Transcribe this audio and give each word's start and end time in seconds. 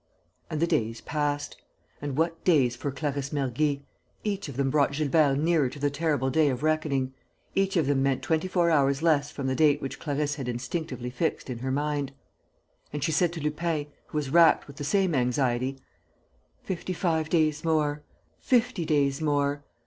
And 0.49 0.59
the 0.59 0.65
days 0.65 0.99
passed. 0.99 1.57
And 2.01 2.17
what 2.17 2.43
days 2.43 2.75
for 2.75 2.89
Clarisse 2.91 3.31
Mergy! 3.31 3.83
Each 4.23 4.49
of 4.49 4.57
them 4.57 4.71
brought 4.71 4.93
Gilbert 4.93 5.35
nearer 5.37 5.69
to 5.69 5.77
the 5.77 5.91
terrible 5.91 6.31
day 6.31 6.49
of 6.49 6.63
reckoning. 6.63 7.13
Each 7.53 7.77
of 7.77 7.85
them 7.85 8.01
meant 8.01 8.23
twenty 8.23 8.47
four 8.47 8.71
hours 8.71 9.03
less 9.03 9.29
from 9.29 9.45
the 9.45 9.53
date 9.53 9.79
which 9.79 9.99
Clarisse 9.99 10.37
had 10.37 10.47
instinctively 10.49 11.11
fixed 11.11 11.51
in 11.51 11.59
her 11.59 11.69
mind. 11.69 12.13
And 12.91 13.03
she 13.03 13.11
said 13.11 13.31
to 13.33 13.41
Lupin, 13.41 13.85
who 14.07 14.17
was 14.17 14.31
racked 14.31 14.65
with 14.65 14.77
the 14.77 14.83
same 14.83 15.13
anxiety: 15.13 15.77
"Fifty 16.63 16.93
five 16.93 17.29
days 17.29 17.63
more.... 17.63 18.01
Fifty 18.39 18.85
days 18.85 19.21
more.... 19.21 19.63